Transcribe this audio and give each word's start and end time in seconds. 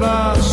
coração. 0.00 0.49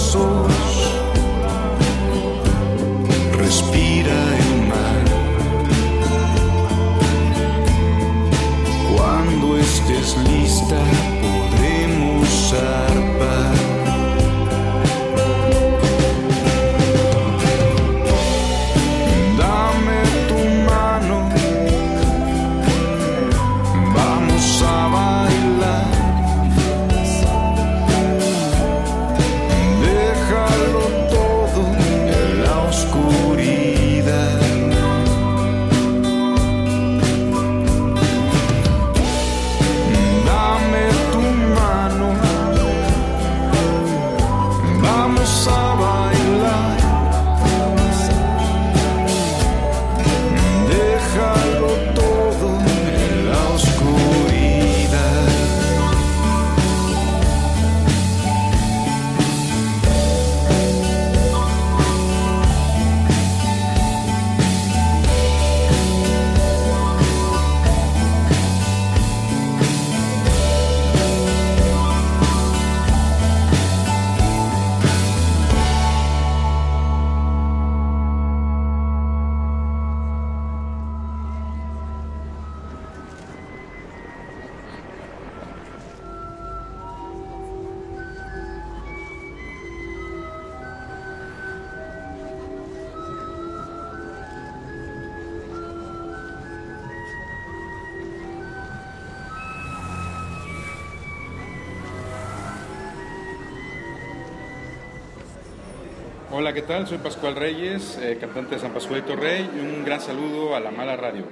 Hola, 106.39 106.53
¿qué 106.53 106.61
tal? 106.61 106.85
Soy 106.85 106.99
Pascual 106.99 107.35
Reyes, 107.35 107.97
eh, 107.99 108.19
cantante 108.21 108.53
de 108.53 108.61
San 108.61 108.71
Pascualito 108.71 109.15
Rey, 109.15 109.49
y 109.55 109.59
un 109.59 109.83
gran 109.83 109.99
saludo 109.99 110.55
a 110.55 110.59
la 110.59 110.69
mala 110.69 110.95
radio. 110.95 111.23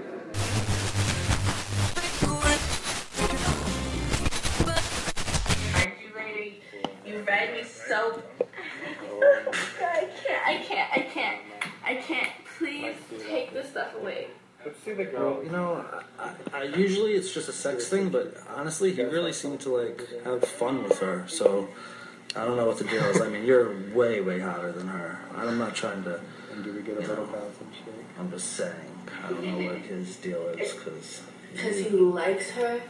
Aren't 5.75 6.01
you 6.01 6.09
ready? 6.15 6.59
You 7.05 7.23
ready 7.23 7.63
so? 7.63 8.19
I 9.79 10.07
can't. 10.25 10.43
I 10.43 10.57
can't. 10.67 10.91
I 10.91 11.01
can't. 11.13 11.39
I 11.85 11.95
can't. 12.01 12.31
Please 12.57 12.95
take 13.29 13.53
this 13.53 13.69
stuff 13.69 13.93
away. 14.01 14.29
Well, 15.13 15.43
you 15.43 15.51
know, 15.51 15.85
I, 16.17 16.33
I, 16.51 16.63
usually 16.63 17.13
it's 17.13 17.31
just 17.31 17.47
a 17.47 17.53
sex 17.53 17.89
thing, 17.89 18.09
but 18.09 18.33
honestly, 18.57 18.91
he 18.91 19.03
really 19.03 19.33
seemed 19.33 19.59
to 19.59 19.77
like 19.77 20.01
have 20.23 20.43
fun 20.43 20.81
with 20.81 20.97
her. 20.97 21.25
So 21.27 21.69
I 22.35 22.43
don't 22.43 22.57
know 22.57 22.65
what 22.65 22.77
the 22.77 22.83
deal 22.83 23.03
is. 23.05 23.21
I 23.21 23.29
mean, 23.29 23.45
you're 23.45 23.73
way, 23.93 24.19
way 24.19 24.39
hotter 24.39 24.73
than 24.73 24.87
her. 24.87 25.19
I'm 25.35 25.57
not 25.57 25.73
trying 25.73 26.03
to. 26.03 26.19
And 26.51 26.63
do 26.63 26.73
we 26.73 26.81
get 26.81 26.97
a 26.97 27.01
you 27.01 27.07
little 27.07 27.25
know, 27.27 27.31
bounce 27.31 27.61
and 27.61 27.69
shake? 27.73 28.05
I'm 28.19 28.29
just 28.29 28.53
saying. 28.53 28.75
I 29.23 29.29
don't 29.29 29.43
know 29.43 29.71
what 29.71 29.77
his 29.77 30.17
deal 30.17 30.41
is 30.49 30.73
because. 30.73 31.21
Because 31.53 31.77
he 31.85 31.89
likes 31.91 32.49
her. 32.51 32.81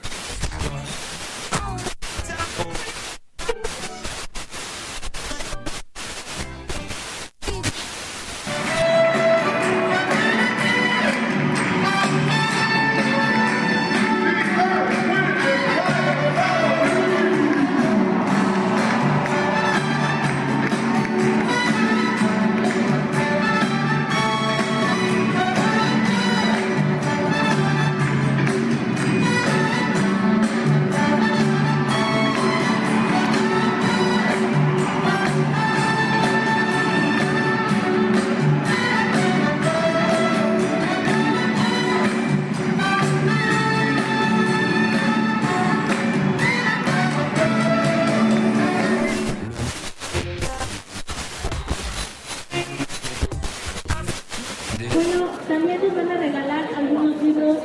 Bueno, 54.95 55.27
también 55.45 55.81
nos 55.85 55.93
van 55.93 56.09
a 56.09 56.17
regalar 56.17 56.69
algunos 56.73 57.21
libros 57.21 57.57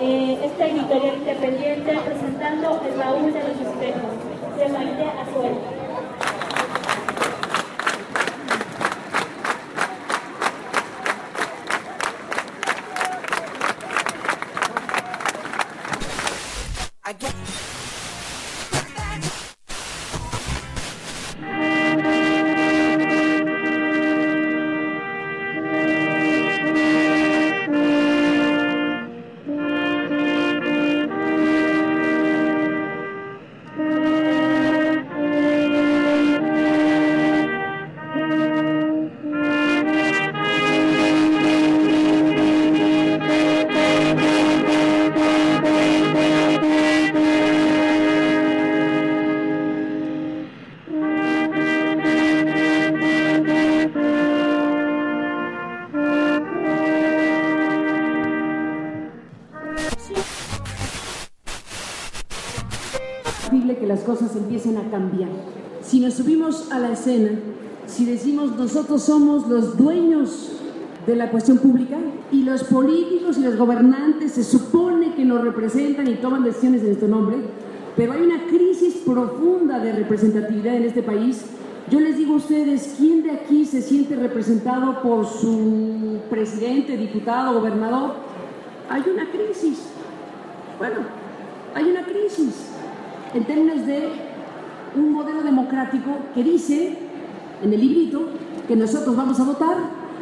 eh, 0.00 0.38
esta 0.42 0.66
editorial 0.68 1.16
independiente 1.18 1.98
presentando 2.02 2.80
El 2.88 2.98
baúl 2.98 3.30
de 3.30 3.40
los 3.40 3.60
espejos 3.60 4.56
de 4.56 4.68
Maite 4.70 5.04
Azuela. 5.20 5.77
Cambiar. 64.90 65.30
Si 65.82 66.00
nos 66.00 66.14
subimos 66.14 66.70
a 66.72 66.78
la 66.78 66.92
escena, 66.92 67.30
si 67.86 68.04
decimos 68.04 68.56
nosotros 68.56 69.02
somos 69.02 69.48
los 69.48 69.76
dueños 69.76 70.52
de 71.06 71.16
la 71.16 71.30
cuestión 71.30 71.58
pública 71.58 71.96
y 72.30 72.42
los 72.42 72.64
políticos 72.64 73.38
y 73.38 73.42
los 73.42 73.56
gobernantes 73.56 74.32
se 74.32 74.44
supone 74.44 75.14
que 75.14 75.24
nos 75.24 75.42
representan 75.42 76.06
y 76.06 76.16
toman 76.16 76.44
decisiones 76.44 76.82
en 76.82 76.88
nuestro 76.88 77.08
nombre, 77.08 77.38
pero 77.96 78.12
hay 78.12 78.22
una 78.22 78.44
crisis 78.46 78.96
profunda 79.06 79.78
de 79.78 79.92
representatividad 79.92 80.76
en 80.76 80.84
este 80.84 81.02
país. 81.02 81.46
Yo 81.90 82.00
les 82.00 82.18
digo 82.18 82.34
a 82.34 82.36
ustedes, 82.36 82.96
¿quién 82.98 83.22
de 83.22 83.30
aquí 83.30 83.64
se 83.64 83.80
siente 83.80 84.16
representado 84.16 85.00
por 85.00 85.26
su 85.26 86.18
presidente, 86.28 86.98
diputado, 86.98 87.54
gobernador? 87.54 88.16
Hay 88.90 89.02
una 89.10 89.30
crisis. 89.30 89.78
Bueno, 90.78 90.96
hay 91.74 91.84
una 91.84 92.04
crisis 92.04 92.66
en 93.34 93.44
términos 93.44 93.86
de 93.86 94.27
un 94.96 95.12
modelo 95.12 95.42
democrático 95.42 96.10
que 96.34 96.42
dice 96.42 96.96
en 97.62 97.72
el 97.72 97.80
librito 97.80 98.28
que 98.66 98.76
nosotros 98.76 99.16
vamos 99.16 99.40
a 99.40 99.44
votar 99.44 99.76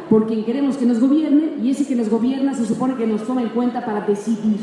por 0.09 0.27
quien 0.27 0.45
queremos 0.45 0.77
que 0.77 0.85
nos 0.85 0.99
gobierne 0.99 1.53
y 1.61 1.71
ese 1.71 1.85
que 1.85 1.95
nos 1.95 2.09
gobierna 2.09 2.53
se 2.53 2.65
supone 2.65 2.95
que 2.95 3.05
nos 3.05 3.25
toma 3.25 3.41
en 3.41 3.49
cuenta 3.49 3.85
para 3.85 4.01
decidir. 4.01 4.59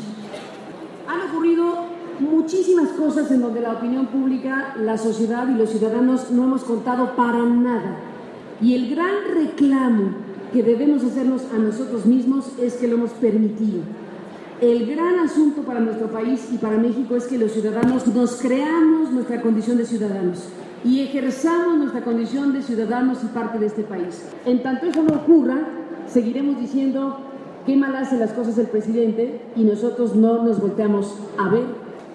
Han 1.07 1.29
ocurrido 1.29 1.95
muchísimas 2.19 2.91
cosas 2.91 3.31
en 3.31 3.43
donde 3.43 3.61
la 3.61 3.73
opinión 3.73 4.07
pública, 4.07 4.75
la 4.79 4.97
sociedad 4.97 5.49
y 5.49 5.59
los 5.59 5.71
ciudadanos 5.71 6.31
no 6.31 6.45
hemos 6.45 6.65
contado 6.65 7.15
para 7.17 7.43
nada. 7.45 7.99
Y 8.61 8.75
el 8.75 8.95
gran 8.95 9.15
reclamo 9.35 10.13
que 10.53 10.63
debemos 10.63 11.05
hacernos 11.05 11.43
a 11.55 11.59
nosotros 11.59 12.07
mismos 12.07 12.53
es 12.61 12.75
que 12.75 12.89
lo 12.89 12.95
hemos 12.95 13.11
permitido. 13.11 13.83
El 14.65 14.87
gran 14.87 15.19
asunto 15.19 15.61
para 15.61 15.79
nuestro 15.79 16.11
país 16.11 16.49
y 16.51 16.57
para 16.57 16.79
México 16.79 17.17
es 17.17 17.27
que 17.27 17.37
los 17.37 17.53
ciudadanos 17.53 18.07
nos 18.07 18.37
creamos 18.37 19.11
nuestra 19.11 19.43
condición 19.43 19.77
de 19.77 19.85
ciudadanos 19.85 20.45
y 20.83 21.03
ejerzamos 21.03 21.77
nuestra 21.77 22.01
condición 22.01 22.55
de 22.55 22.63
ciudadanos 22.63 23.19
y 23.23 23.27
parte 23.27 23.59
de 23.59 23.67
este 23.67 23.83
país. 23.83 24.25
En 24.47 24.63
tanto 24.63 24.87
eso 24.87 25.03
no 25.03 25.17
ocurra, 25.17 25.59
seguiremos 26.09 26.59
diciendo 26.59 27.19
qué 27.67 27.77
mal 27.77 27.95
hace 27.95 28.17
las 28.17 28.33
cosas 28.33 28.57
el 28.57 28.69
presidente 28.69 29.43
y 29.55 29.65
nosotros 29.65 30.17
no 30.17 30.43
nos 30.43 30.59
volteamos 30.59 31.15
a 31.37 31.51
ver 31.51 31.67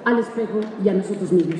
al 0.06 0.18
espejo 0.18 0.60
y 0.84 0.90
a 0.90 0.94
nosotros 0.94 1.32
mismos. 1.32 1.60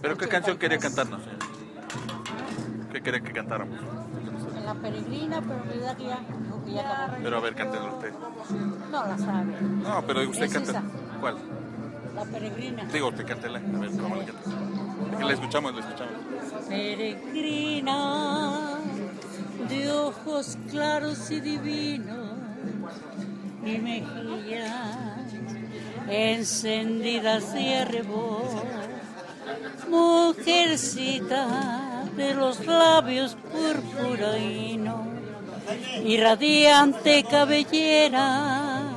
¿Pero 0.00 0.16
qué 0.16 0.28
canción 0.28 0.56
quería 0.56 0.78
cantarnos? 0.78 1.20
Quería 3.10 3.26
que 3.26 3.32
cantáramos? 3.32 3.78
En 4.56 4.66
la 4.66 4.74
peregrina, 4.74 5.40
pero 5.40 5.64
me 5.64 5.78
da 5.78 5.96
que 5.96 6.04
ya, 6.04 6.18
que 6.64 6.72
ya 6.72 7.04
acabó. 7.04 7.22
Pero 7.22 7.36
a 7.36 7.40
ver, 7.40 7.54
cántela 7.54 7.84
usted. 7.94 8.12
No 8.90 9.06
la 9.06 9.18
sabe. 9.18 9.60
No, 9.60 10.04
pero 10.06 10.28
usted 10.28 10.52
canta. 10.52 10.82
¿Cuál? 11.20 11.36
La 12.14 12.24
peregrina. 12.24 12.84
Digo, 12.92 13.08
usted 13.08 13.26
cántela. 13.26 13.58
A 13.58 13.78
ver, 13.78 13.90
¿cómo 13.92 14.16
la 14.16 14.24
canta? 14.26 15.24
La 15.24 15.32
escuchamos, 15.32 15.74
la 15.74 15.80
escuchamos. 15.80 16.14
Peregrina, 16.68 17.98
de 19.68 19.90
ojos 19.90 20.58
claros 20.70 21.30
y 21.30 21.40
divinos, 21.40 22.36
y 23.64 23.78
mejillas 23.78 24.98
encendidas 26.10 27.54
de 27.54 27.76
arrebol, 27.76 28.42
mujercita 29.88 31.77
de 32.18 32.34
los 32.34 32.66
labios 32.66 33.36
purpurino 33.52 35.06
y 36.04 36.16
radiante 36.16 37.22
cabellera 37.22 38.90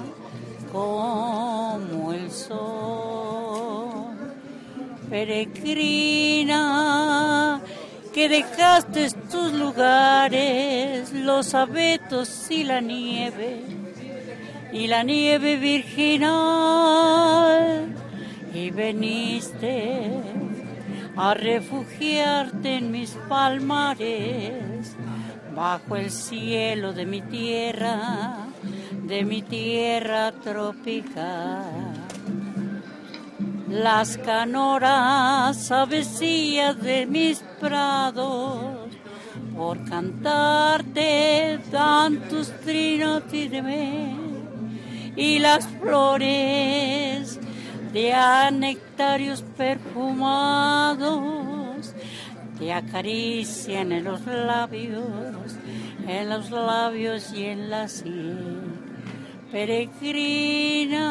como 0.72 2.12
el 2.14 2.32
sol. 2.32 4.08
Peregrina, 5.10 6.62
que 8.12 8.28
dejaste 8.28 9.10
tus 9.30 9.54
lugares, 9.54 11.14
los 11.14 11.54
abetos 11.54 12.50
y 12.50 12.64
la 12.64 12.82
nieve, 12.82 13.62
y 14.74 14.88
la 14.88 15.04
nieve 15.04 15.58
virginal, 15.58 16.34
y 18.54 18.72
veniste 18.72 20.41
a 21.16 21.34
refugiarte 21.34 22.76
en 22.78 22.92
mis 22.92 23.12
palmares, 23.28 24.96
bajo 25.56 25.96
el 25.96 26.10
cielo 26.10 26.94
de 26.94 27.06
mi 27.06 27.22
tierra, 27.22 28.48
de 29.04 29.24
mi 29.24 29.42
tierra 29.42 30.32
tropical. 30.32 31.94
Las 33.70 34.18
canoras 34.18 35.72
avecillas 35.72 36.82
de 36.82 37.06
mis 37.06 37.40
prados, 37.60 38.90
por 39.56 39.84
cantarte 39.86 41.60
dan 41.72 42.20
tus 42.30 42.52
trinos 42.62 43.24
y 45.16 45.40
las 45.40 45.68
flores 45.68 47.41
de 47.94 48.14
nectarios 48.52 49.44
perfumados 49.58 51.02
te 52.62 52.72
acarician 52.72 53.92
en 53.92 54.04
los 54.04 54.24
labios, 54.28 55.56
en 56.08 56.30
los 56.30 56.52
labios 56.52 57.34
y 57.34 57.46
en 57.46 57.72
la 57.72 57.88
sien. 57.88 58.62
Peregrina, 59.52 61.08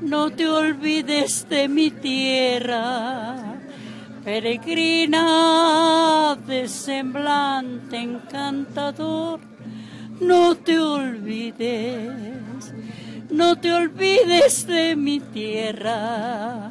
no 0.00 0.30
te 0.30 0.46
olvides 0.46 1.48
de 1.48 1.68
mi 1.68 1.90
tierra, 1.90 3.56
peregrina 4.22 5.18
de 6.46 6.68
semblante 6.68 7.96
encantador, 7.96 9.40
no 10.20 10.54
te 10.54 10.78
olvides, 10.78 12.12
no 13.32 13.58
te 13.58 13.72
olvides 13.72 14.66
de 14.66 14.94
mi 14.94 15.18
tierra, 15.18 16.70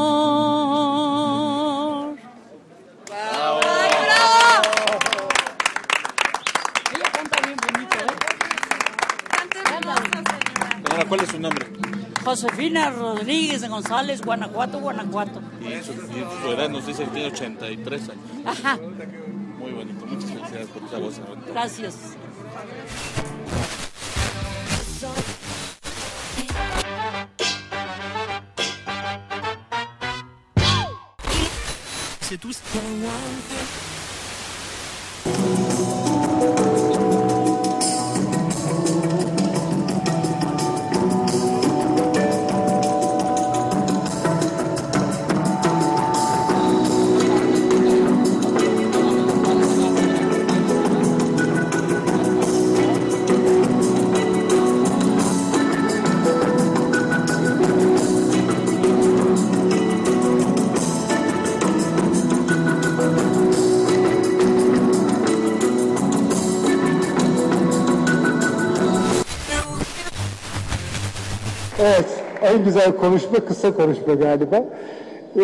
Ella 6.95 7.11
canta 7.13 7.37
bien 7.45 7.59
bonito, 7.63 7.95
¿eh? 7.95 8.07
Señora, 10.83 11.05
¿cuál 11.09 11.21
es 11.21 11.29
su 11.29 11.39
nombre? 11.39 11.67
Josefina 12.25 12.91
Rodríguez 12.91 13.61
de 13.61 13.69
González, 13.69 14.23
Guanajuato, 14.23 14.81
Guanajuato 14.81 15.43
su, 15.83 15.93
su 15.93 16.53
edad 16.53 16.69
nos 16.69 16.87
dice 16.87 17.05
que 17.05 17.11
tiene 17.11 17.29
83 17.29 18.09
años. 18.09 18.25
Ajá. 18.45 18.79
Muy 19.59 19.73
bonito, 19.73 20.07
muchas 20.07 20.31
felicidades 20.31 20.69
por 20.69 20.83
esa 20.85 20.99
voz. 20.99 21.21
Gracias. 21.47 22.17
C'est 32.23 32.39
tout. 32.39 32.55
En 72.53 72.65
güzel 72.65 72.97
konuşma 72.97 73.41
kısa 73.49 73.75
konuşma 73.75 74.15
galiba. 74.15 74.65
Ee, 75.37 75.41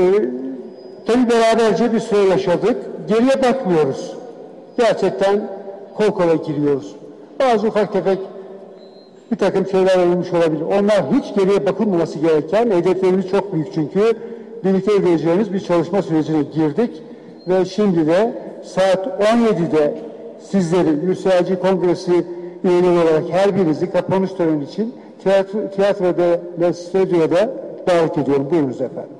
tabii 1.07 1.31
beraberce 1.31 1.93
bir 1.93 2.01
süre 2.01 2.21
yaşadık. 2.21 2.77
Geriye 3.09 3.43
bakmıyoruz. 3.43 4.17
Gerçekten 4.79 5.49
kol 5.95 6.07
kola 6.07 6.35
giriyoruz. 6.35 6.97
Bazı 7.41 7.67
ufak 7.69 7.93
tefek 7.93 8.19
bir 9.33 9.37
takım 9.37 9.67
şeyler 9.67 10.07
olmuş 10.07 10.33
olabilir. 10.33 10.63
Onlar 10.63 11.05
hiç 11.13 11.35
geriye 11.35 11.67
bakılmaması 11.67 12.19
gereken, 12.19 12.71
hedeflerimiz 12.71 13.29
çok 13.29 13.53
büyük 13.53 13.75
çünkü. 13.75 14.13
Birlikte 14.65 14.95
edeceğimiz 14.95 15.53
bir 15.53 15.61
çalışma 15.61 16.03
sürecine 16.03 16.43
girdik. 16.43 17.03
Ve 17.49 17.65
şimdi 17.65 18.07
de 18.07 18.33
saat 18.65 19.07
17'de 19.07 19.95
sizleri 20.51 21.07
Yurtseverci 21.07 21.61
Kongresi 21.61 22.25
üyeleri 22.65 22.99
olarak 22.99 23.25
her 23.31 23.57
birinizi 23.57 23.91
kapanış 23.91 24.33
töreni 24.33 24.65
için 24.65 24.95
tiyatro, 25.23 25.71
tiyatroda 25.71 26.41
ve 26.59 26.73
stüdyoda 26.73 27.51
davet 27.87 28.19
ediyorum. 28.19 28.51
Buyurunuz 28.51 28.81
efendim. 28.81 29.17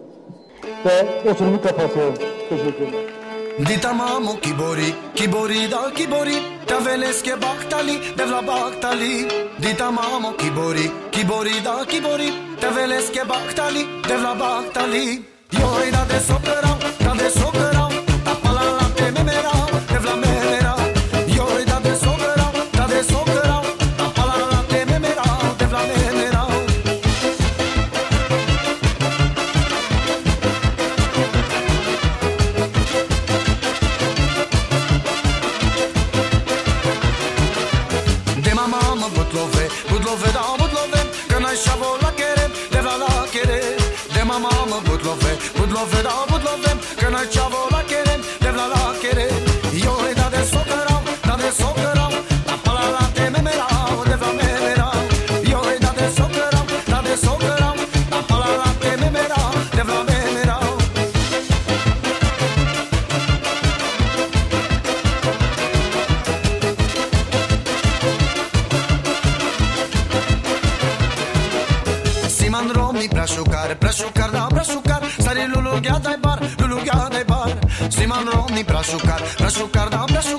Ve 0.87 1.31
oturumu 1.31 1.63
kapatıyorum. 1.63 2.15
Teşekkürler. 2.49 3.19
Dita 3.59 3.93
mamo 3.93 4.37
kibori, 4.41 4.95
kibori 5.15 5.71
da 5.71 5.91
kibori, 5.95 6.37
ta 6.67 6.85
veleske 6.85 7.43
baktali, 7.43 7.99
devla 8.19 8.47
baktali. 8.47 9.29
Dita 9.63 9.91
mamo 9.91 10.37
kibori, 10.37 10.91
kibori 11.13 11.65
da 11.65 11.85
kibori, 11.85 12.31
ta 12.61 12.77
veleske 12.77 13.29
baktali, 13.29 13.87
devla 14.09 14.41
baktali. 14.41 15.23
Yo 15.53 15.69
da 15.93 16.05
de 16.15 16.21
sokera, 16.21 16.73
da 17.05 17.15
de 17.19 17.31
sokera, 17.31 17.68
love 45.79 45.95
it, 45.95 46.07
I 46.07 46.27
would 46.33 46.43
love 46.43 46.63
them. 46.63 46.79
Can 46.97 47.15
I 47.15 47.25
travel? 47.27 47.58
Mam 78.19 78.29
rolný 78.29 78.65
prašukar, 78.65 79.23
prašukar 79.39 79.91
dá 79.95 80.03
um 80.03 80.11
prašukar 80.11 80.38